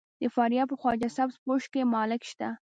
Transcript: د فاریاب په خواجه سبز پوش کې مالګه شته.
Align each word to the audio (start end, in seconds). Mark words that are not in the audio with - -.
د 0.21 0.23
فاریاب 0.35 0.67
په 0.69 0.75
خواجه 0.79 1.09
سبز 1.17 1.35
پوش 1.43 1.63
کې 1.73 1.81
مالګه 1.93 2.27
شته. 2.31 2.49